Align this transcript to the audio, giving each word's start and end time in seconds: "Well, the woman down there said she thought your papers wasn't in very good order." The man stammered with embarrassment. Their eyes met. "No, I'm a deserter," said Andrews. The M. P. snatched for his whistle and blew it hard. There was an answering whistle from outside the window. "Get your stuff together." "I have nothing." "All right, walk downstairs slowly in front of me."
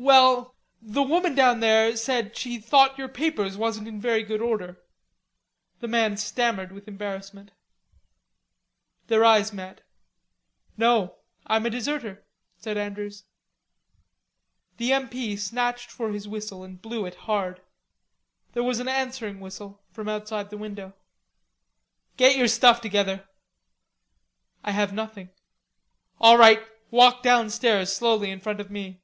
"Well, 0.00 0.54
the 0.80 1.02
woman 1.02 1.34
down 1.34 1.58
there 1.58 1.96
said 1.96 2.34
she 2.36 2.58
thought 2.60 2.96
your 2.98 3.08
papers 3.08 3.56
wasn't 3.58 3.88
in 3.88 4.00
very 4.00 4.22
good 4.22 4.40
order." 4.40 4.80
The 5.80 5.88
man 5.88 6.16
stammered 6.16 6.70
with 6.70 6.86
embarrassment. 6.86 7.50
Their 9.08 9.24
eyes 9.24 9.52
met. 9.52 9.82
"No, 10.76 11.16
I'm 11.46 11.66
a 11.66 11.70
deserter," 11.70 12.24
said 12.56 12.78
Andrews. 12.78 13.24
The 14.76 14.92
M. 14.92 15.08
P. 15.08 15.36
snatched 15.36 15.90
for 15.90 16.12
his 16.12 16.28
whistle 16.28 16.62
and 16.62 16.80
blew 16.80 17.04
it 17.04 17.16
hard. 17.16 17.60
There 18.52 18.62
was 18.62 18.78
an 18.78 18.88
answering 18.88 19.40
whistle 19.40 19.82
from 19.90 20.08
outside 20.08 20.48
the 20.50 20.56
window. 20.56 20.94
"Get 22.16 22.36
your 22.36 22.48
stuff 22.48 22.80
together." 22.80 23.28
"I 24.62 24.70
have 24.70 24.92
nothing." 24.92 25.30
"All 26.20 26.38
right, 26.38 26.64
walk 26.92 27.22
downstairs 27.24 27.92
slowly 27.92 28.30
in 28.30 28.38
front 28.40 28.60
of 28.60 28.70
me." 28.70 29.02